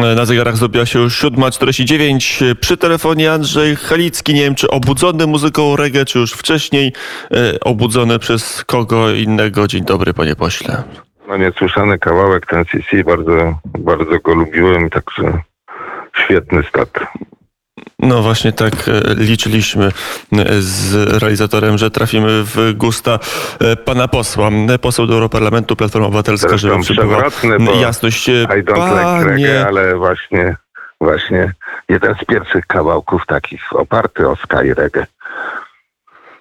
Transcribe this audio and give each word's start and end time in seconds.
Na 0.00 0.24
zegarach 0.24 0.56
zrobiła 0.56 0.86
się 0.86 0.98
już 0.98 1.24
7.49. 1.24 2.54
Przy 2.54 2.76
telefonie 2.76 3.32
Andrzej 3.32 3.76
Halicki. 3.76 4.34
Nie 4.34 4.42
wiem, 4.42 4.54
czy 4.54 4.70
obudzony 4.70 5.26
muzyką 5.26 5.76
reggae, 5.76 6.04
czy 6.04 6.18
już 6.18 6.32
wcześniej 6.32 6.92
e, 7.30 7.60
obudzony 7.60 8.18
przez 8.18 8.64
kogo 8.64 9.10
innego. 9.10 9.66
Dzień 9.66 9.84
dobry, 9.84 10.14
panie 10.14 10.36
pośle. 10.36 10.82
No 11.28 11.36
niesłyszany 11.36 11.98
kawałek 11.98 12.46
ten 12.46 12.64
CC, 12.64 13.04
bardzo, 13.04 13.58
bardzo 13.78 14.18
go 14.24 14.34
lubiłem, 14.34 14.90
także 14.90 15.32
świetny 16.24 16.62
stat. 16.68 16.90
No 17.98 18.22
właśnie 18.22 18.52
tak 18.52 18.74
e, 18.74 19.14
liczyliśmy 19.14 19.84
e, 19.84 19.90
z 20.58 20.94
realizatorem, 21.22 21.78
że 21.78 21.90
trafimy 21.90 22.28
w 22.44 22.72
gusta 22.74 23.18
e, 23.60 23.76
pana 23.76 24.08
posła. 24.08 24.50
Poseł 24.80 25.06
do 25.06 25.14
Europarlamentu, 25.14 25.76
Platforma 25.76 26.06
Obywatelska, 26.06 26.56
żeby 26.56 26.80
przybyła 26.80 27.22
jasność. 27.80 28.28
I 28.28 28.32
don't 28.46 28.74
Panie... 28.74 29.18
like 29.18 29.30
reggae, 29.30 29.66
ale 29.66 29.96
właśnie, 29.96 30.56
właśnie 31.00 31.52
jeden 31.88 32.14
z 32.14 32.24
pierwszych 32.24 32.66
kawałków 32.66 33.26
takich 33.26 33.72
oparty 33.72 34.28
o 34.28 34.36
sky 34.36 34.74
reggae. 34.74 35.06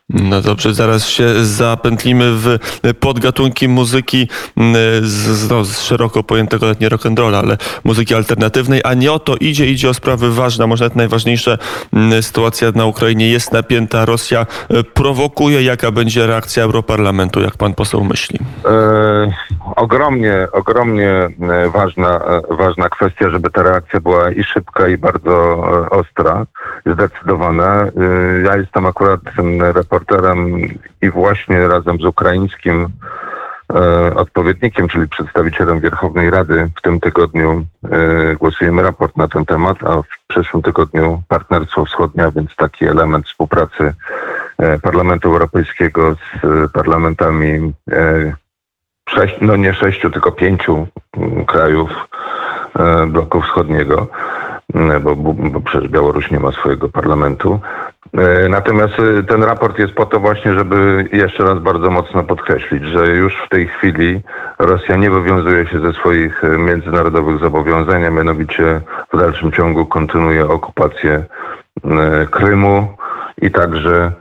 No 0.09 0.41
dobrze, 0.41 0.73
zaraz 0.73 1.07
się 1.07 1.45
zapętlimy 1.45 2.31
w 2.31 2.57
podgatunki 2.99 3.67
muzyki 3.67 4.27
mm, 4.57 4.75
z, 5.01 5.49
no, 5.49 5.65
z 5.65 5.81
szeroko 5.81 6.23
pojętego 6.23 6.65
nawet 6.65 6.79
nie 6.79 6.89
rock'n'rolla, 6.89 7.39
ale 7.39 7.57
muzyki 7.83 8.15
alternatywnej, 8.15 8.81
a 8.83 8.93
nie 8.93 9.11
o 9.11 9.19
to 9.19 9.35
idzie, 9.35 9.65
idzie 9.65 9.89
o 9.89 9.93
sprawy 9.93 10.33
ważne, 10.33 10.67
może 10.67 10.85
nawet 10.85 10.95
najważniejsze. 10.95 11.57
Mm, 11.93 12.23
sytuacja 12.23 12.71
na 12.75 12.85
Ukrainie 12.85 13.29
jest 13.29 13.51
napięta, 13.53 14.05
Rosja 14.05 14.45
e, 14.69 14.83
prowokuje. 14.83 15.63
Jaka 15.63 15.91
będzie 15.91 16.27
reakcja 16.27 16.63
Europarlamentu, 16.63 17.41
jak 17.41 17.57
pan 17.57 17.73
poseł 17.73 18.03
myśli? 18.03 18.39
E, 18.65 19.31
ogromnie, 19.75 20.47
ogromnie 20.51 21.09
e, 21.09 21.69
ważna, 21.69 22.19
e, 22.49 22.55
ważna 22.55 22.89
kwestia, 22.89 23.29
żeby 23.29 23.49
ta 23.49 23.63
reakcja 23.63 23.99
była 23.99 24.31
i 24.31 24.43
szybka, 24.43 24.87
i 24.87 24.97
bardzo 24.97 25.63
ostra, 25.91 26.45
zdecydowana. 26.85 27.85
Ja 28.45 28.57
jestem 28.57 28.85
akurat 28.85 29.19
reporterem 29.59 29.98
reporterem 29.99 30.61
i 31.01 31.09
właśnie 31.09 31.67
razem 31.67 31.97
z 31.97 32.05
ukraińskim 32.05 32.87
e, 33.73 34.15
odpowiednikiem, 34.15 34.87
czyli 34.87 35.07
przedstawicielem 35.07 35.79
Wierchownej 35.79 36.29
Rady 36.29 36.69
w 36.77 36.81
tym 36.81 36.99
tygodniu 36.99 37.65
e, 37.83 38.35
głosujemy 38.35 38.81
raport 38.81 39.17
na 39.17 39.27
ten 39.27 39.45
temat, 39.45 39.77
a 39.83 40.01
w 40.01 40.27
przyszłym 40.27 40.63
tygodniu 40.63 41.21
Partnerstwo 41.27 41.85
Wschodnie, 41.85 42.23
a 42.23 42.31
więc 42.31 42.55
taki 42.55 42.85
element 42.85 43.25
współpracy 43.25 43.93
e, 44.57 44.79
Parlamentu 44.79 45.27
Europejskiego 45.29 46.15
z 46.15 46.45
e, 46.45 46.69
parlamentami 46.73 47.73
e, 47.91 48.33
sześć, 49.09 49.35
no 49.41 49.55
nie 49.55 49.73
sześciu, 49.73 50.09
tylko 50.09 50.31
pięciu 50.31 50.87
krajów 51.47 51.89
e, 52.79 53.05
bloku 53.05 53.41
wschodniego, 53.41 54.07
bo, 55.01 55.15
bo 55.15 55.61
przecież 55.61 55.89
Białoruś 55.89 56.31
nie 56.31 56.39
ma 56.39 56.51
swojego 56.51 56.89
parlamentu. 56.89 57.59
E, 58.17 58.49
natomiast 58.49 58.93
e, 58.99 59.23
ten 59.23 59.43
raport 59.43 59.79
jest 59.79 59.93
po 59.93 60.05
to 60.05 60.19
właśnie, 60.19 60.53
żeby 60.53 61.09
jeszcze 61.13 61.43
raz 61.43 61.59
bardzo 61.59 61.91
mocno 61.91 62.23
podkreślić, 62.23 62.83
że 62.83 63.07
już 63.07 63.35
w 63.45 63.49
tej 63.49 63.67
chwili 63.67 64.21
Rosja 64.59 64.95
nie 64.95 65.11
wywiązuje 65.11 65.67
się 65.67 65.79
ze 65.79 65.93
swoich 65.93 66.43
e, 66.43 66.57
międzynarodowych 66.57 67.39
zobowiązań, 67.39 68.05
a 68.05 68.09
mianowicie 68.09 68.81
w 69.13 69.17
dalszym 69.17 69.51
ciągu 69.51 69.85
kontynuuje 69.85 70.47
okupację 70.47 71.25
Krymu 72.31 72.87
i 73.41 73.51
także 73.51 74.11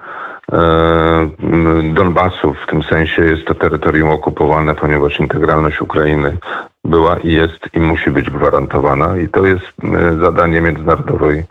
Donbasu. 1.94 2.55
W 2.55 2.66
tym 2.66 2.83
sensie 2.83 3.24
jest 3.24 3.46
to 3.46 3.55
terytorium 3.55 4.10
okupowane, 4.10 4.74
ponieważ 4.74 5.20
integralność 5.20 5.80
Ukrainy 5.80 6.36
była 6.84 7.18
i 7.18 7.32
jest 7.32 7.68
i 7.74 7.80
musi 7.80 8.10
być 8.10 8.30
gwarantowana. 8.30 9.16
I 9.16 9.28
to 9.28 9.46
jest 9.46 9.72
zadanie 10.20 10.60
międzynarodowej 10.60 11.44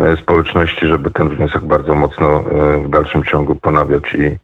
E, 0.00 0.16
społeczności, 0.16 0.86
żeby 0.86 1.10
ten 1.10 1.28
wniosek 1.28 1.64
bardzo 1.64 1.94
mocno 1.94 2.26
e, 2.26 2.42
w 2.84 2.90
dalszym 2.90 3.24
ciągu 3.24 3.54
ponawiać 3.54 4.14
i, 4.14 4.38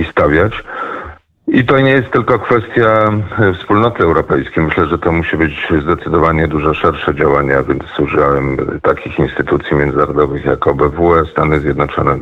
i 0.00 0.04
stawiać. 0.04 0.64
I 1.46 1.64
to 1.64 1.80
nie 1.80 1.90
jest 1.90 2.10
tylko 2.10 2.38
kwestia 2.38 3.12
e, 3.38 3.54
wspólnoty 3.54 4.02
europejskiej. 4.02 4.64
Myślę, 4.64 4.86
że 4.86 4.98
to 4.98 5.12
musi 5.12 5.36
być 5.36 5.68
zdecydowanie 5.82 6.48
dużo 6.48 6.74
szersze 6.74 7.14
działania, 7.14 7.62
więc 7.62 7.98
użyłem 7.98 8.56
takich 8.82 9.18
instytucji 9.18 9.76
międzynarodowych 9.76 10.44
jak 10.44 10.66
OBWE, 10.66 11.24
Stany 11.32 11.60
Zjednoczone. 11.60 12.18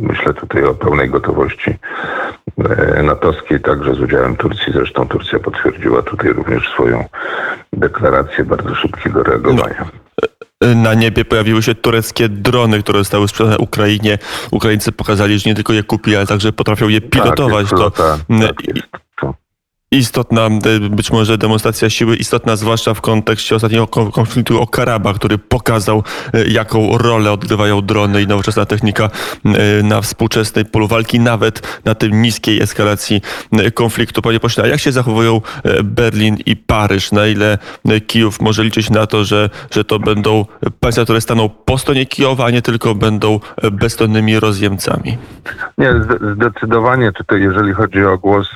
Myślę 0.00 0.34
tutaj 0.34 0.64
o 0.64 0.74
pełnej 0.74 1.10
gotowości 1.10 1.74
natowskiej, 3.02 3.60
także 3.60 3.94
z 3.94 4.00
udziałem 4.00 4.36
Turcji. 4.36 4.72
Zresztą 4.72 5.08
Turcja 5.08 5.38
potwierdziła 5.38 6.02
tutaj 6.02 6.32
również 6.32 6.68
swoją 6.68 7.04
deklarację 7.72 8.44
bardzo 8.44 8.74
szybkiego 8.74 9.22
reagowania. 9.22 9.84
No 10.60 10.74
na 10.74 10.94
niebie 10.94 11.24
pojawiły 11.24 11.62
się 11.62 11.74
tureckie 11.74 12.28
drony, 12.28 12.82
które 12.82 12.98
zostały 12.98 13.28
sprzedane 13.28 13.58
Ukrainie. 13.58 14.18
Ukraińcy 14.50 14.92
pokazali, 14.92 15.38
że 15.38 15.50
nie 15.50 15.54
tylko 15.54 15.72
je 15.72 15.82
kupili, 15.82 16.16
ale 16.16 16.26
także 16.26 16.52
potrafią 16.52 16.88
je 16.88 17.00
pilotować. 17.00 17.70
Tak, 17.70 17.78
to, 17.78 17.90
tak, 17.90 18.20
istotna, 19.98 20.46
e, 20.46 20.50
być 20.90 21.10
może 21.12 21.38
demonstracja 21.38 21.90
siły, 21.90 22.16
istotna 22.16 22.56
zwłaszcza 22.56 22.94
w 22.94 23.00
kontekście 23.00 23.56
ostatniego 23.56 23.86
konfliktu 23.86 24.60
o 24.60 24.66
Karabach, 24.66 25.16
który 25.16 25.38
pokazał, 25.38 26.02
e, 26.34 26.44
jaką 26.44 26.98
rolę 26.98 27.32
odgrywają 27.32 27.82
drony 27.82 28.22
i 28.22 28.26
nowoczesna 28.26 28.66
technika 28.66 29.04
e, 29.44 29.82
na 29.82 30.00
współczesnej 30.00 30.64
polu 30.64 30.88
walki, 30.88 31.20
nawet 31.20 31.80
na 31.84 31.94
tym 31.94 32.22
niskiej 32.22 32.60
eskalacji 32.62 33.20
konfliktu. 33.74 34.22
Panie 34.22 34.40
pośle, 34.40 34.64
a 34.64 34.66
jak 34.66 34.80
się 34.80 34.92
zachowują 34.92 35.40
Berlin 35.84 36.36
i 36.46 36.56
Paryż? 36.56 37.12
Na 37.12 37.26
ile 37.26 37.58
Kijów 38.06 38.40
może 38.40 38.64
liczyć 38.64 38.90
na 38.90 39.06
to, 39.06 39.24
że, 39.24 39.50
że 39.70 39.84
to 39.84 39.98
będą 39.98 40.44
państwa, 40.80 41.04
które 41.04 41.20
staną 41.20 41.48
po 41.48 41.78
stronie 41.78 42.06
Kijowa, 42.06 42.44
a 42.44 42.50
nie 42.50 42.62
tylko 42.62 42.94
będą 42.94 43.40
bezstronnymi 43.72 44.40
rozjemcami? 44.40 45.18
Nie, 45.78 45.94
zdecydowanie, 46.34 47.12
tutaj 47.12 47.40
jeżeli 47.40 47.72
chodzi 47.72 48.04
o 48.04 48.18
głos 48.18 48.50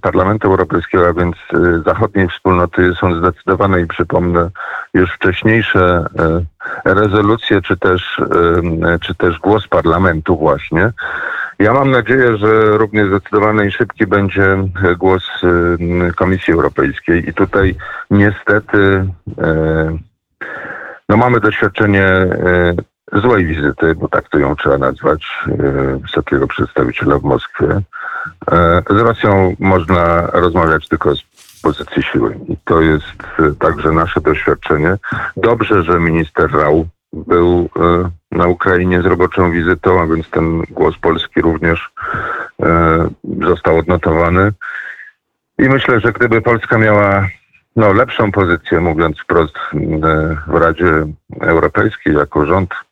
Parlamentu 0.00 0.50
Europejskiego, 0.56 1.08
a 1.08 1.12
więc 1.12 1.36
y, 1.54 1.82
zachodniej 1.82 2.28
wspólnoty 2.28 2.92
są 3.00 3.14
zdecydowane 3.14 3.80
i 3.80 3.86
przypomnę 3.86 4.50
już 4.94 5.12
wcześniejsze 5.12 6.04
y, 6.86 6.94
rezolucje, 6.94 7.62
czy 7.62 7.76
też, 7.76 8.18
y, 8.18 8.98
czy 9.00 9.14
też 9.14 9.38
głos 9.38 9.68
parlamentu 9.68 10.36
właśnie. 10.36 10.92
Ja 11.58 11.72
mam 11.72 11.90
nadzieję, 11.90 12.36
że 12.36 12.78
równie 12.78 13.06
zdecydowany 13.06 13.66
i 13.66 13.72
szybki 13.72 14.06
będzie 14.06 14.56
głos 14.98 15.22
Komisji 16.16 16.54
Europejskiej 16.54 17.28
i 17.28 17.34
tutaj 17.34 17.74
niestety 18.10 19.06
no 21.08 21.16
mamy 21.16 21.40
doświadczenie 21.40 22.06
złej 23.12 23.46
wizyty, 23.46 23.94
bo 23.94 24.08
tak 24.08 24.28
to 24.28 24.38
ją 24.38 24.56
trzeba 24.56 24.78
nazwać, 24.78 25.44
wysokiego 26.02 26.46
przedstawiciela 26.46 27.18
w 27.18 27.22
Moskwie. 27.22 27.82
E, 28.52 28.82
z 28.90 28.96
Rosją 28.96 29.56
można 29.58 30.26
rozmawiać 30.26 30.88
tylko 30.88 31.16
z 31.16 31.22
pozycji 31.62 32.02
siły. 32.02 32.38
I 32.48 32.56
to 32.64 32.80
jest 32.80 33.22
e, 33.38 33.52
także 33.58 33.92
nasze 33.92 34.20
doświadczenie. 34.20 34.96
Dobrze, 35.36 35.82
że 35.82 36.00
minister 36.00 36.52
Rał 36.52 36.86
był 37.12 37.68
e, 37.76 38.10
na 38.36 38.46
Ukrainie 38.46 39.02
z 39.02 39.06
roboczą 39.06 39.50
wizytą, 39.50 40.00
a 40.00 40.06
więc 40.06 40.30
ten 40.30 40.62
głos 40.70 40.98
Polski 40.98 41.42
również 41.42 41.90
został 43.42 43.78
odnotowany. 43.78 44.52
I 45.58 45.62
myślę, 45.62 46.00
że 46.00 46.12
gdyby 46.12 46.42
Polska 46.42 46.78
miała 46.78 47.28
no, 47.76 47.92
lepszą 47.92 48.32
pozycję, 48.32 48.80
mówiąc 48.80 49.20
wprost, 49.20 49.54
w 50.46 50.54
Radzie 50.54 51.06
Europejskiej 51.40 52.14
jako 52.14 52.46
rząd 52.46 52.74
E, 52.74 52.85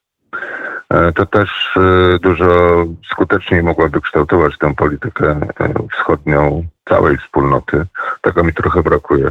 to 1.14 1.26
też 1.26 1.76
e, 1.76 2.18
dużo 2.18 2.84
skuteczniej 3.10 3.62
mogłaby 3.62 4.00
kształtować 4.00 4.58
tę 4.58 4.74
politykę 4.74 5.30
e, 5.60 5.74
wschodnią 5.92 6.66
całej 6.88 7.16
wspólnoty. 7.16 7.86
Tego 8.20 8.44
mi 8.44 8.52
trochę 8.52 8.82
brakuje. 8.82 9.28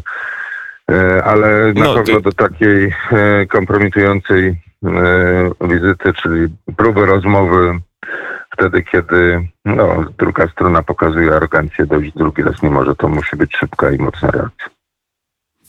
Ale 1.23 1.73
na 1.73 1.83
no, 1.85 1.93
pewno 1.93 2.19
do 2.19 2.31
takiej 2.31 2.95
kompromitującej 3.49 4.55
wizyty, 5.61 6.13
czyli 6.13 6.47
próby 6.77 7.05
rozmowy 7.05 7.79
wtedy, 8.53 8.83
kiedy 8.83 9.47
no, 9.65 10.05
druga 10.17 10.47
strona 10.47 10.83
pokazuje 10.83 11.35
arogancję, 11.35 11.85
dojść 11.85 12.13
drugi 12.13 12.43
raz 12.43 12.63
nie 12.63 12.69
może, 12.69 12.95
to 12.95 13.07
musi 13.07 13.35
być 13.35 13.57
szybka 13.57 13.91
i 13.91 13.97
mocna 13.97 14.31
reakcja. 14.31 14.72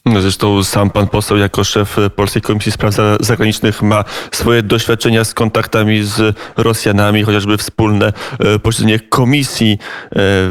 No, 0.06 0.20
zresztą 0.20 0.64
sam 0.64 0.90
pan 0.90 1.08
poseł 1.08 1.36
jako 1.36 1.64
szef 1.64 1.96
Polskiej 2.16 2.42
Komisji 2.42 2.72
Spraw 2.72 2.94
Zagranicznych 3.20 3.82
ma 3.82 4.04
swoje 4.30 4.62
doświadczenia 4.62 5.24
z 5.24 5.34
kontaktami 5.34 6.02
z 6.02 6.38
Rosjanami, 6.56 7.22
chociażby 7.22 7.56
wspólne 7.56 8.12
e, 8.38 8.58
posiedzenie 8.58 9.00
komisji 9.00 9.72
e, 9.72 9.78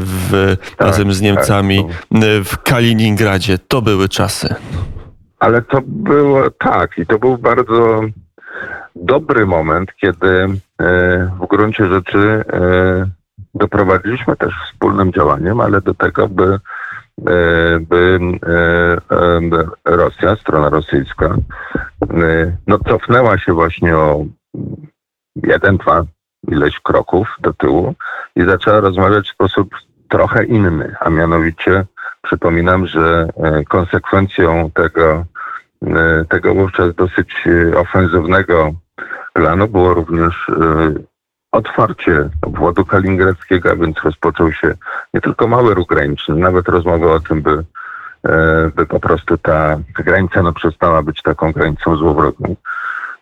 w, 0.00 0.56
tak, 0.76 0.86
razem 0.88 1.12
z 1.12 1.20
Niemcami 1.20 1.84
tak. 1.84 2.20
w 2.44 2.62
Kaliningradzie. 2.62 3.58
To 3.58 3.82
były 3.82 4.08
czasy. 4.08 4.54
Ale 5.38 5.62
to 5.62 5.80
było 5.86 6.50
tak 6.50 6.98
i 6.98 7.06
to 7.06 7.18
był 7.18 7.38
bardzo 7.38 8.00
dobry 8.96 9.46
moment, 9.46 9.90
kiedy 10.00 10.46
w 11.40 11.46
gruncie 11.50 11.86
rzeczy 11.86 12.44
doprowadziliśmy 13.54 14.36
też 14.36 14.54
wspólnym 14.72 15.12
działaniem, 15.12 15.60
ale 15.60 15.80
do 15.80 15.94
tego, 15.94 16.28
by 16.28 16.58
by 17.80 18.18
Rosja, 19.84 20.36
strona 20.36 20.68
rosyjska, 20.68 21.36
no 22.66 22.78
cofnęła 22.78 23.38
się 23.38 23.52
właśnie 23.52 23.96
o 23.96 24.24
jeden, 25.36 25.76
dwa, 25.76 26.04
ileś 26.48 26.80
kroków 26.80 27.28
do 27.40 27.52
tyłu 27.52 27.94
i 28.36 28.44
zaczęła 28.44 28.80
rozmawiać 28.80 29.28
w 29.28 29.34
sposób 29.34 29.74
trochę 30.08 30.44
inny, 30.44 30.94
a 31.00 31.10
mianowicie 31.10 31.84
przypominam, 32.22 32.86
że 32.86 33.28
konsekwencją 33.68 34.70
tego, 34.70 35.24
tego 36.28 36.54
wówczas 36.54 36.94
dosyć 36.94 37.44
ofensywnego 37.76 38.72
planu 39.32 39.68
było 39.68 39.94
również 39.94 40.50
otwarcie 41.54 42.28
obwodu 42.42 42.84
kaliningradzkiego, 42.84 43.70
a 43.70 43.76
więc 43.76 43.96
rozpoczął 44.04 44.52
się 44.52 44.74
nie 45.14 45.20
tylko 45.20 45.48
mały 45.48 45.74
ruch 45.74 45.88
graniczny, 45.88 46.34
nawet 46.34 46.68
rozmowa 46.68 47.06
o 47.06 47.20
tym, 47.20 47.42
by, 47.42 47.64
e, 48.24 48.70
by 48.76 48.86
po 48.86 49.00
prostu 49.00 49.38
ta 49.38 49.78
granica 49.94 50.42
no, 50.42 50.52
przestała 50.52 51.02
być 51.02 51.22
taką 51.22 51.52
granicą 51.52 51.96
złowrogą 51.96 52.56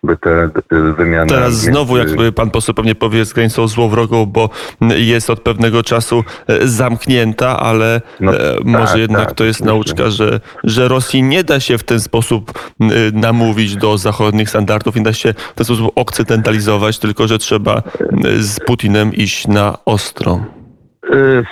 by 0.03 0.17
te 0.17 0.49
wymiany... 0.97 1.29
Teraz 1.29 1.53
znowu, 1.53 1.97
jakby 1.97 2.31
pan 2.31 2.49
poseł 2.49 2.75
pewnie 2.75 2.95
powie, 2.95 3.25
z 3.25 3.33
granicą 3.33 3.67
złowrogą, 3.67 4.25
bo 4.25 4.49
jest 4.81 5.29
od 5.29 5.39
pewnego 5.39 5.83
czasu 5.83 6.23
e, 6.47 6.67
zamknięta, 6.67 7.59
ale 7.59 8.01
no, 8.19 8.33
e, 8.33 8.55
może 8.65 8.87
tak, 8.87 8.97
jednak 8.97 9.25
tak, 9.25 9.35
to 9.35 9.43
jest 9.43 9.65
nauczka, 9.65 10.09
że, 10.09 10.39
że 10.63 10.87
Rosji 10.87 11.23
nie 11.23 11.43
da 11.43 11.59
się 11.59 11.77
w 11.77 11.83
ten 11.83 11.99
sposób 11.99 12.73
namówić 13.13 13.75
do 13.75 13.97
zachodnich 13.97 14.49
standardów, 14.49 14.95
nie 14.95 15.03
da 15.03 15.13
się 15.13 15.33
w 15.33 15.53
ten 15.55 15.65
sposób 15.65 15.91
okcydentalizować, 15.95 16.99
tylko 16.99 17.27
że 17.27 17.37
trzeba 17.37 17.83
z 18.39 18.59
Putinem 18.59 19.13
iść 19.13 19.47
na 19.47 19.77
ostro. 19.85 20.45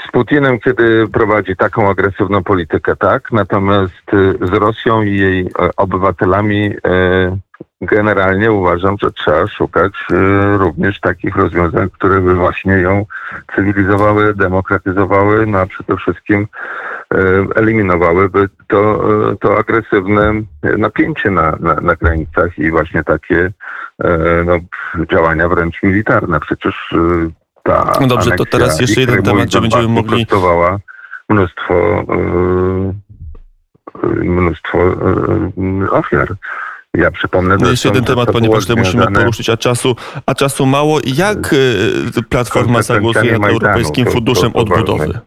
Z 0.07 0.11
Putinem, 0.11 0.59
kiedy 0.59 1.07
prowadzi 1.13 1.55
taką 1.55 1.89
agresywną 1.89 2.43
politykę, 2.43 2.95
tak. 2.95 3.31
Natomiast 3.31 4.11
z 4.41 4.53
Rosją 4.53 5.01
i 5.01 5.17
jej 5.17 5.41
e, 5.41 5.69
obywatelami 5.77 6.73
generalnie 7.81 8.51
uważam, 8.51 8.95
że 9.01 9.11
trzeba 9.11 9.47
szukać 9.47 9.93
również 10.57 10.99
takich 10.99 11.35
rozwiązań, 11.35 11.89
które 11.89 12.21
by 12.21 12.35
właśnie 12.35 12.73
ją 12.73 13.05
cywilizowały, 13.55 14.33
demokratyzowały, 14.33 15.45
no 15.47 15.59
a 15.59 15.65
przede 15.65 15.97
wszystkim 15.97 16.47
eliminowałyby 17.55 18.49
to, 18.67 19.03
to 19.39 19.57
agresywne 19.57 20.33
napięcie 20.77 21.31
na, 21.31 21.55
na, 21.59 21.75
na 21.75 21.95
granicach 21.95 22.59
i 22.59 22.71
właśnie 22.71 23.03
takie 23.03 23.51
no, 24.45 24.59
działania 25.11 25.49
wręcz 25.49 25.83
militarne. 25.83 26.39
Przecież 26.39 26.95
ta 27.63 27.93
No 28.01 28.07
dobrze, 28.07 28.31
to 28.31 28.45
teraz 28.45 28.81
jeszcze 28.81 29.01
jeden 29.01 29.23
temat, 29.23 29.49
czy 29.49 29.61
będziemy 29.61 29.87
mogli... 29.87 30.25
mnóstwo, 31.29 32.05
mnóstwo 34.23 34.77
ofiar. 35.91 36.27
Ja 36.97 37.11
przypomnę... 37.11 37.57
No 37.59 37.69
jeszcze 37.69 37.87
jeden 37.87 38.03
temat, 38.03 38.31
panie 38.31 38.49
pośle, 38.49 38.75
musimy 38.75 39.07
poruszyć, 39.07 39.49
a 39.49 39.57
czasu, 39.57 39.95
a 40.25 40.35
czasu 40.35 40.65
mało. 40.65 40.99
Jak 41.05 41.51
yy, 42.15 42.23
Platforma 42.29 42.81
zagłosuje 42.81 43.39
nad 43.39 43.51
Europejskim 43.51 44.05
Funduszem 44.05 44.51
Odbudowy? 44.55 45.19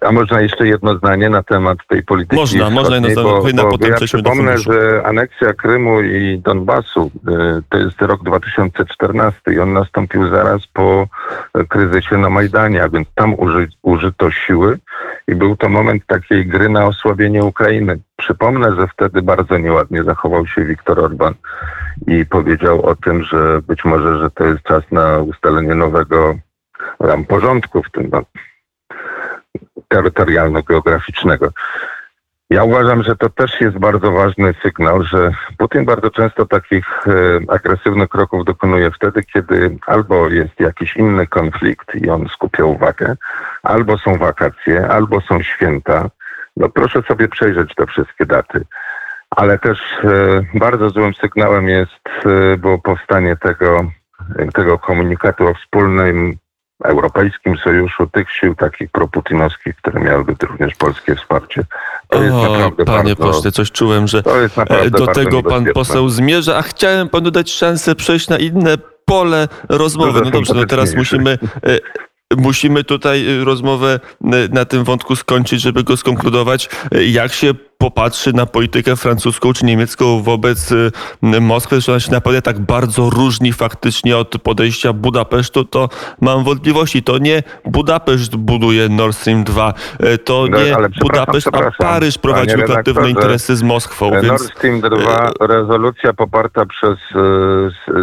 A 0.00 0.12
można 0.12 0.40
jeszcze 0.40 0.66
jedno 0.66 0.96
zdanie 0.96 1.30
na 1.30 1.42
temat 1.42 1.78
tej 1.88 2.02
polityki 2.02 2.36
Można, 2.36 2.70
można 2.70 2.94
jedno 2.94 3.10
zdanie, 3.10 3.28
bo, 3.54 3.62
bo 3.62 3.68
potem 3.70 3.90
ja 3.90 3.96
przypomnę, 3.96 4.58
że 4.58 5.02
aneksja 5.04 5.52
Krymu 5.52 6.00
i 6.00 6.38
Donbasu 6.38 7.10
to 7.68 7.78
jest 7.78 8.02
rok 8.02 8.22
2014 8.22 9.40
i 9.52 9.58
on 9.58 9.72
nastąpił 9.72 10.28
zaraz 10.28 10.66
po 10.66 11.06
kryzysie 11.68 12.18
na 12.18 12.30
Majdanie, 12.30 12.82
a 12.82 12.88
więc 12.88 13.08
tam 13.14 13.34
uży, 13.34 13.68
użyto 13.82 14.30
siły 14.30 14.78
i 15.28 15.34
był 15.34 15.56
to 15.56 15.68
moment 15.68 16.06
takiej 16.06 16.46
gry 16.46 16.68
na 16.68 16.86
osłabienie 16.86 17.44
Ukrainy. 17.44 17.98
Przypomnę, 18.16 18.74
że 18.74 18.88
wtedy 18.88 19.22
bardzo 19.22 19.58
nieładnie 19.58 20.04
zachował 20.04 20.46
się 20.46 20.64
Viktor 20.64 21.00
Orban 21.00 21.34
i 22.06 22.26
powiedział 22.26 22.82
o 22.82 22.96
tym, 22.96 23.22
że 23.22 23.62
być 23.62 23.84
może, 23.84 24.18
że 24.18 24.30
to 24.30 24.44
jest 24.44 24.62
czas 24.62 24.84
na 24.90 25.18
ustalenie 25.18 25.74
nowego 25.74 26.34
tam 26.98 27.24
porządku 27.24 27.82
w 27.82 27.90
tym 27.90 28.10
terytorialno-geograficznego. 29.88 31.48
Ja 32.50 32.64
uważam, 32.64 33.02
że 33.02 33.16
to 33.16 33.28
też 33.28 33.60
jest 33.60 33.78
bardzo 33.78 34.12
ważny 34.12 34.54
sygnał, 34.62 35.02
że 35.02 35.30
Putin 35.58 35.84
bardzo 35.84 36.10
często 36.10 36.46
takich 36.46 36.86
e, 37.06 37.12
agresywnych 37.52 38.08
kroków 38.08 38.44
dokonuje 38.44 38.90
wtedy, 38.90 39.22
kiedy 39.22 39.78
albo 39.86 40.28
jest 40.28 40.60
jakiś 40.60 40.96
inny 40.96 41.26
konflikt 41.26 41.94
i 41.94 42.10
on 42.10 42.28
skupia 42.28 42.64
uwagę, 42.64 43.16
albo 43.62 43.98
są 43.98 44.18
wakacje, 44.18 44.88
albo 44.88 45.20
są 45.20 45.42
święta. 45.42 46.10
No 46.56 46.68
proszę 46.68 47.02
sobie 47.02 47.28
przejrzeć 47.28 47.74
te 47.74 47.86
wszystkie 47.86 48.26
daty. 48.26 48.64
Ale 49.30 49.58
też 49.58 49.78
e, 50.04 50.08
bardzo 50.54 50.90
złym 50.90 51.14
sygnałem 51.14 51.68
jest 51.68 52.08
e, 52.24 52.56
było 52.56 52.78
powstanie 52.78 53.36
tego, 53.36 53.90
tego 54.54 54.78
komunikatu 54.78 55.46
o 55.46 55.54
wspólnym 55.54 56.36
Europejskim 56.84 57.56
Sojuszu 57.56 58.06
tych 58.06 58.30
sił 58.30 58.54
takich 58.54 58.90
proputinowskich, 58.90 59.76
które 59.76 60.00
miałyby 60.00 60.34
również 60.46 60.74
polskie 60.74 61.14
wsparcie. 61.14 61.64
To 62.08 62.22
jest 62.22 62.34
o, 62.34 62.72
panie 62.84 63.14
bardzo, 63.16 63.16
pośle, 63.16 63.52
coś 63.52 63.72
czułem, 63.72 64.06
że 64.06 64.22
e, 64.56 64.90
do 64.90 65.06
tego 65.06 65.42
pan 65.42 65.66
poseł 65.74 66.08
zmierza, 66.08 66.56
a 66.56 66.62
chciałem 66.62 67.08
panu 67.08 67.30
dać 67.30 67.52
szansę 67.52 67.94
przejść 67.94 68.28
na 68.28 68.38
inne 68.38 68.78
pole 69.04 69.48
rozmowy. 69.68 70.20
No 70.24 70.30
dobrze, 70.30 70.54
no 70.54 70.66
teraz 70.66 70.94
musimy 70.94 71.38
e, 71.66 71.78
musimy 72.36 72.84
tutaj 72.84 73.26
rozmowę 73.44 74.00
e, 74.24 74.26
na 74.48 74.64
tym 74.64 74.84
wątku 74.84 75.16
skończyć, 75.16 75.60
żeby 75.60 75.84
go 75.84 75.96
skonkludować. 75.96 76.68
Jak 77.06 77.32
się 77.32 77.54
popatrzy 77.78 78.32
na 78.32 78.46
politykę 78.46 78.96
francuską 78.96 79.52
czy 79.52 79.64
niemiecką 79.64 80.22
wobec 80.22 80.72
y, 80.72 80.90
Moskwy, 81.40 81.80
że 81.80 81.92
ona 81.92 82.00
się 82.00 82.12
naprawdę 82.12 82.42
tak 82.42 82.58
bardzo 82.58 83.10
różni 83.10 83.52
faktycznie 83.52 84.16
od 84.16 84.38
podejścia 84.42 84.92
Budapesztu, 84.92 85.64
to 85.64 85.88
mam 86.20 86.44
wątpliwości. 86.44 87.02
To 87.02 87.18
nie 87.18 87.42
Budapeszt 87.64 88.36
buduje 88.36 88.88
Nord 88.88 89.16
Stream 89.16 89.44
2, 89.44 89.74
y, 90.04 90.18
to 90.18 90.46
no, 90.50 90.58
nie 90.58 90.76
Budapeszt, 91.00 91.48
a 91.52 91.70
Paryż 91.78 92.18
prowadzi 92.18 92.56
lukratywne 92.56 93.10
interesy 93.10 93.56
z 93.56 93.62
Moskwą. 93.62 94.10
Nord 94.10 94.24
więc... 94.24 94.42
Stream 94.42 94.80
2, 94.80 95.28
y, 95.28 95.46
rezolucja 95.46 96.12
poparta 96.12 96.66
przez, 96.66 96.98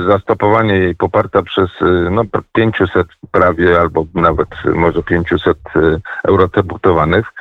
zastopowanie 0.07 0.73
jej 0.73 0.95
poparta 0.95 1.43
przez 1.43 1.69
no, 2.11 2.23
500 2.53 3.07
prawie, 3.31 3.79
albo 3.79 4.05
nawet 4.13 4.49
może 4.75 5.03
500 5.03 5.57
eurodeputowanych, 6.23 7.33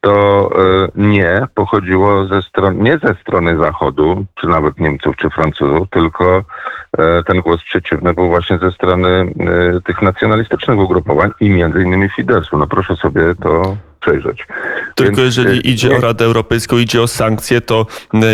to 0.00 0.50
nie 0.94 1.46
pochodzi 1.54 1.80
chodziło 1.80 2.26
ze 2.26 2.42
stron, 2.42 2.82
nie 2.82 2.98
ze 2.98 3.14
strony 3.22 3.56
Zachodu, 3.56 4.24
czy 4.40 4.46
nawet 4.46 4.78
Niemców, 4.78 5.16
czy 5.16 5.30
Francuzów, 5.30 5.88
tylko 5.90 6.44
e, 6.98 7.22
ten 7.26 7.40
głos 7.40 7.62
przeciwny 7.64 8.14
był 8.14 8.28
właśnie 8.28 8.58
ze 8.58 8.70
strony 8.70 9.08
e, 9.08 9.80
tych 9.80 10.02
nacjonalistycznych 10.02 10.78
ugrupowań 10.78 11.30
i 11.40 11.50
między 11.50 11.82
innymi 11.82 12.08
Fideszu. 12.08 12.58
No 12.58 12.66
proszę 12.66 12.96
sobie 12.96 13.22
to 13.42 13.76
przejrzeć. 14.00 14.46
Tylko 14.94 15.16
Więc, 15.16 15.36
jeżeli 15.36 15.58
e, 15.58 15.60
idzie 15.60 15.88
nie... 15.88 15.96
o 15.96 16.00
Radę 16.00 16.24
Europejską, 16.24 16.78
idzie 16.78 17.02
o 17.02 17.06
sankcje, 17.06 17.60
to 17.60 17.86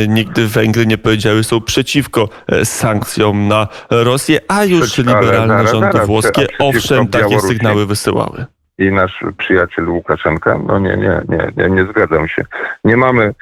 nigdy 0.08 0.48
Węgry 0.48 0.86
nie 0.86 0.98
powiedziały, 0.98 1.44
są 1.44 1.60
przeciwko 1.60 2.28
sankcjom 2.64 3.48
na 3.48 3.68
Rosję, 3.90 4.40
a 4.48 4.64
już 4.64 4.80
Przecież, 4.80 5.06
liberalne 5.06 5.66
rządy 5.66 5.98
włoskie 5.98 6.46
owszem 6.58 7.08
takie 7.08 7.40
sygnały 7.40 7.86
wysyłały 7.86 8.46
i 8.78 8.92
nasz 8.92 9.24
przyjaciel 9.38 9.88
Łukaszenka. 9.88 10.58
No 10.66 10.78
nie, 10.78 10.96
nie, 10.96 11.20
nie, 11.28 11.52
nie, 11.56 11.70
nie 11.70 11.84
zgadzam 11.84 12.28
się. 12.28 12.44
Nie 12.84 12.96
mamy, 12.96 13.34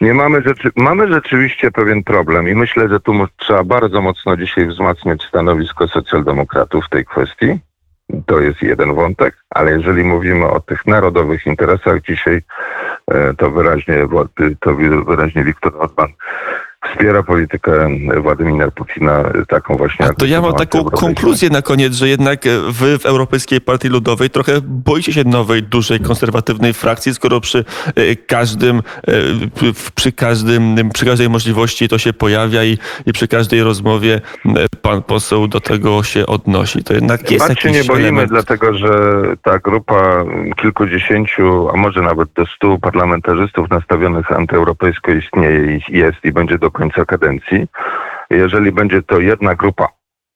nie 0.00 0.14
mamy 0.14 0.42
rzeczy, 0.42 0.70
mamy 0.76 1.12
rzeczywiście 1.12 1.70
pewien 1.70 2.04
problem 2.04 2.48
i 2.48 2.54
myślę, 2.54 2.88
że 2.88 3.00
tu 3.00 3.26
trzeba 3.36 3.64
bardzo 3.64 4.00
mocno 4.00 4.36
dzisiaj 4.36 4.66
wzmacniać 4.66 5.22
stanowisko 5.22 5.88
socjaldemokratów 5.88 6.86
w 6.86 6.88
tej 6.90 7.04
kwestii. 7.04 7.58
To 8.26 8.40
jest 8.40 8.62
jeden 8.62 8.94
wątek, 8.94 9.44
ale 9.50 9.70
jeżeli 9.70 10.04
mówimy 10.04 10.46
o 10.48 10.60
tych 10.60 10.86
narodowych 10.86 11.46
interesach 11.46 12.02
dzisiaj, 12.02 12.42
e, 13.10 13.34
to 13.34 13.50
wyraźnie, 13.50 14.06
to 14.60 14.74
wyraźnie 15.04 15.44
Viktor 15.44 15.72
Orban 15.78 16.08
wspiera 16.88 17.22
politykę 17.22 17.88
Władimira 18.22 18.70
Putina 18.70 19.24
taką 19.48 19.76
właśnie. 19.76 20.06
A 20.06 20.12
to 20.12 20.26
ja 20.26 20.40
mam 20.40 20.54
taką 20.54 20.84
konkluzję 20.84 21.50
na 21.50 21.62
koniec, 21.62 21.94
że 21.94 22.08
jednak 22.08 22.44
wy 22.70 22.98
w 22.98 23.06
Europejskiej 23.06 23.60
Partii 23.60 23.88
Ludowej 23.88 24.30
trochę 24.30 24.52
boicie 24.62 25.12
się 25.12 25.24
nowej, 25.24 25.62
dużej, 25.62 26.00
konserwatywnej 26.00 26.74
frakcji, 26.74 27.14
skoro 27.14 27.40
przy 27.40 27.64
e, 27.94 28.16
każdym, 28.16 28.78
e, 28.78 29.12
przy 29.94 30.12
każdym, 30.12 30.90
przy 30.94 31.06
każdej 31.06 31.28
możliwości 31.28 31.88
to 31.88 31.98
się 31.98 32.12
pojawia 32.12 32.64
i, 32.64 32.78
i 33.06 33.12
przy 33.12 33.28
każdej 33.28 33.62
rozmowie 33.62 34.20
e, 34.46 34.50
pan 34.82 35.02
poseł 35.02 35.48
do 35.48 35.60
tego 35.60 36.02
się 36.02 36.26
odnosi. 36.26 36.84
To 36.84 36.94
jednak 36.94 37.30
jest 37.30 37.46
Chyba 37.46 37.60
się 37.60 37.70
nie 37.70 37.84
boimy, 37.84 38.02
element... 38.02 38.30
dlatego 38.30 38.74
że 38.74 39.22
ta 39.42 39.58
grupa 39.58 40.24
kilkudziesięciu, 40.56 41.68
a 41.74 41.76
może 41.76 42.00
nawet 42.00 42.32
do 42.32 42.46
stu 42.46 42.78
parlamentarzystów 42.78 43.70
nastawionych 43.70 44.32
antyeuropejsko 44.32 45.12
istnieje 45.12 45.76
i 45.76 45.98
jest 45.98 46.24
i 46.24 46.32
będzie 46.32 46.58
do 46.58 46.69
końca 46.70 47.04
kadencji. 47.04 47.66
Jeżeli 48.30 48.72
będzie 48.72 49.02
to 49.02 49.20
jedna 49.20 49.54
grupa 49.54 49.88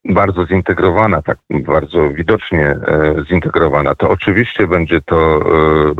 bardzo 0.04 0.46
zintegrowana, 0.46 1.22
tak 1.22 1.38
bardzo 1.50 2.10
widocznie 2.10 2.66
e, 2.66 3.14
zintegrowana, 3.28 3.94
to 3.94 4.10
oczywiście 4.10 4.66
będzie 4.66 5.00
to, 5.00 5.40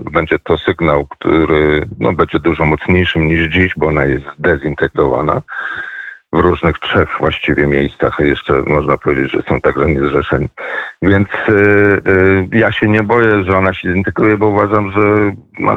e, 0.06 0.10
będzie 0.10 0.38
to 0.38 0.58
sygnał, 0.58 1.06
który 1.06 1.88
no, 1.98 2.12
będzie 2.12 2.38
dużo 2.38 2.64
mocniejszym 2.64 3.28
niż 3.28 3.52
dziś, 3.52 3.74
bo 3.76 3.86
ona 3.86 4.04
jest 4.04 4.24
zdezintegrowana 4.38 5.42
w 6.34 6.38
różnych 6.38 6.78
trzech 6.78 7.08
właściwie 7.18 7.66
miejscach, 7.66 8.18
jeszcze 8.18 8.52
można 8.66 8.98
powiedzieć, 8.98 9.32
że 9.32 9.42
są 9.48 9.60
także 9.60 9.86
niezrzeszeni. 9.86 10.48
Więc 11.02 11.28
y, 11.48 11.52
y, 11.52 12.48
ja 12.52 12.72
się 12.72 12.88
nie 12.88 13.02
boję, 13.02 13.44
że 13.44 13.56
ona 13.58 13.74
się 13.74 13.92
zintegruje, 13.92 14.36
bo 14.36 14.46
uważam, 14.46 14.90
że 14.90 15.00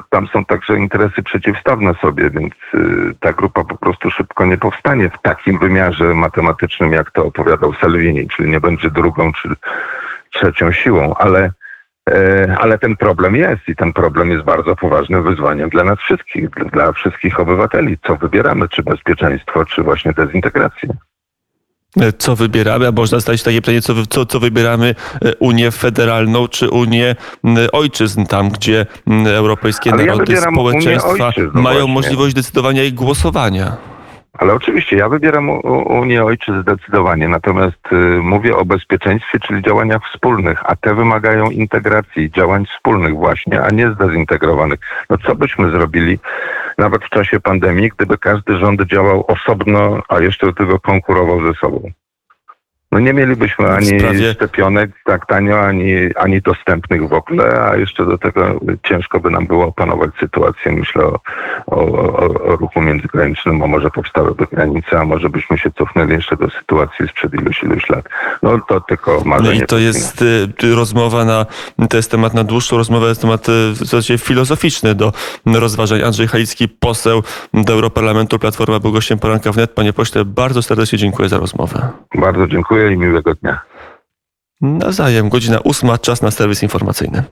tam 0.09 0.27
są 0.27 0.45
także 0.45 0.77
interesy 0.77 1.23
przeciwstawne 1.23 1.93
sobie, 2.01 2.29
więc 2.29 2.53
y, 2.73 3.15
ta 3.19 3.33
grupa 3.33 3.63
po 3.63 3.77
prostu 3.77 4.11
szybko 4.11 4.45
nie 4.45 4.57
powstanie 4.57 5.09
w 5.09 5.21
takim 5.21 5.59
wymiarze 5.59 6.13
matematycznym, 6.13 6.93
jak 6.93 7.11
to 7.11 7.25
opowiadał 7.25 7.73
Salvini, 7.73 8.27
czyli 8.27 8.49
nie 8.49 8.59
będzie 8.59 8.89
drugą 8.89 9.33
czy 9.33 9.49
trzecią 10.31 10.71
siłą, 10.71 11.13
ale 11.13 11.51
ale 12.59 12.77
ten 12.77 12.97
problem 12.97 13.35
jest 13.35 13.61
i 13.67 13.75
ten 13.75 13.93
problem 13.93 14.31
jest 14.31 14.45
bardzo 14.45 14.75
poważnym 14.75 15.23
wyzwaniem 15.23 15.69
dla 15.69 15.83
nas 15.83 15.99
wszystkich, 15.99 16.49
dla- 16.49 16.91
wszystkich 16.91 17.39
obywateli. 17.39 17.97
Co 18.07 18.15
wybieramy, 18.15 18.69
czy 18.69 18.83
bezpieczeństwo, 18.83 19.65
czy 19.65 19.83
właśnie 19.83 20.13
dezintegrację. 20.13 20.89
E, 22.01 22.11
Co 22.13 22.35
wybieramy? 22.35 22.87
A 22.87 22.91
można 22.91 23.19
zadać 23.19 23.43
takie 23.43 23.61
pytanie, 23.61 23.81
co, 23.81 23.93
co, 24.09 24.25
co 24.25 24.39
wybieramy? 24.39 24.95
e, 25.25 25.35
Unię 25.35 25.71
federalną 25.71 26.47
czy 26.47 26.69
Unię 26.69 27.15
ojczyzn, 27.71 28.25
tam 28.25 28.49
gdzie 28.49 28.85
europejskie 29.27 29.91
Ale 29.91 30.05
ja 30.05 30.11
narody, 30.13 30.33
Unię 30.33 30.41
społeczeństwa 30.41 31.25
ojczyzn, 31.27 31.59
mają 31.59 31.77
właśnie. 31.79 31.93
możliwość 31.93 32.35
decydowania 32.35 32.83
i 32.83 32.93
głosowania. 32.93 33.77
Ale 34.37 34.53
oczywiście 34.53 34.97
ja 34.97 35.09
wybieram 35.09 35.49
Unię 35.89 36.23
Ojczyzn 36.23 36.61
zdecydowanie, 36.61 37.27
natomiast 37.27 37.91
y, 37.91 37.95
mówię 38.21 38.55
o 38.57 38.65
bezpieczeństwie, 38.65 39.39
czyli 39.39 39.63
działaniach 39.63 40.01
wspólnych, 40.13 40.59
a 40.63 40.75
te 40.75 40.95
wymagają 40.95 41.49
integracji, 41.49 42.31
działań 42.31 42.65
wspólnych 42.65 43.15
właśnie, 43.15 43.61
a 43.61 43.69
nie 43.69 43.91
zdezintegrowanych. 43.91 44.79
No 45.09 45.17
co 45.17 45.35
byśmy 45.35 45.71
zrobili 45.71 46.19
nawet 46.77 47.03
w 47.03 47.09
czasie 47.09 47.39
pandemii, 47.39 47.91
gdyby 47.97 48.17
każdy 48.17 48.57
rząd 48.57 48.81
działał 48.81 49.25
osobno, 49.27 50.01
a 50.09 50.19
jeszcze 50.19 50.45
do 50.45 50.53
tego 50.53 50.79
konkurował 50.79 51.47
ze 51.47 51.53
sobą? 51.53 51.91
No 52.91 52.99
nie 52.99 53.13
mielibyśmy 53.13 53.69
ani 53.71 53.85
sprawie- 53.99 54.33
szczepionek 54.33 54.91
tak 55.05 55.25
tanio, 55.25 55.59
ani, 55.59 55.93
ani 56.15 56.41
dostępnych 56.41 57.09
w 57.09 57.13
ogóle, 57.13 57.61
a 57.61 57.75
jeszcze 57.75 58.05
do 58.05 58.17
tego 58.17 58.59
ciężko 58.83 59.19
by 59.19 59.29
nam 59.31 59.47
było 59.47 59.65
opanować 59.65 60.09
sytuację. 60.19 60.71
Myślę 60.71 61.03
o, 61.05 61.19
o, 61.67 62.17
o, 62.17 62.55
ruchu 62.55 62.81
międzygranicznym, 62.81 63.63
a 63.63 63.67
może 63.67 63.89
powstałyby 63.89 64.45
granice, 64.51 64.99
a 64.99 65.05
może 65.05 65.29
byśmy 65.29 65.57
się 65.57 65.71
cofnęli 65.71 66.11
jeszcze 66.13 66.37
do 66.37 66.49
sytuacji 66.49 67.07
sprzed 67.07 67.33
iluś, 67.33 67.63
iluś 67.63 67.89
lat. 67.89 68.05
No 68.43 68.59
to 68.67 68.81
tylko 68.81 69.17
No 69.17 69.23
marzenie. 69.25 69.59
i 69.59 69.65
to 69.65 69.77
jest 69.77 70.21
y, 70.63 70.75
rozmowa 70.75 71.25
na, 71.25 71.45
to 71.89 71.97
jest 71.97 72.11
temat 72.11 72.33
na 72.33 72.43
dłuższą 72.43 72.77
rozmowę, 72.77 73.07
jest 73.07 73.21
temat 73.21 73.49
y, 73.49 73.71
w 73.71 73.75
zasadzie 73.77 74.17
filozoficzny 74.17 74.95
do 74.95 75.13
rozważań. 75.45 76.03
Andrzej 76.03 76.27
Halicki, 76.27 76.67
poseł 76.69 77.23
do 77.53 77.73
Europarlamentu, 77.73 78.39
Platforma 78.39 78.79
był 78.79 78.91
gościem 78.91 79.19
poranka 79.19 79.51
wnet. 79.51 79.71
Panie 79.71 79.93
pośle, 79.93 80.25
bardzo 80.25 80.61
serdecznie 80.61 80.97
dziękuję 80.99 81.29
za 81.29 81.39
rozmowę. 81.39 81.87
Bardzo 82.15 82.47
dziękuję 82.77 82.95
i 82.95 82.97
miłego 82.97 83.35
dnia. 83.35 83.61
Nawzajem, 84.61 85.29
godzina 85.29 85.59
ósma, 85.59 85.97
czas 85.97 86.21
na 86.21 86.31
serwis 86.31 86.63
informacyjny. 86.63 87.23